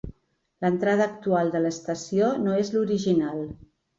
L'entrada 0.63 1.05
actual 1.09 1.51
de 1.57 1.61
l'estació 1.65 2.31
no 2.45 2.57
és 2.63 2.75
l'original. 2.79 3.47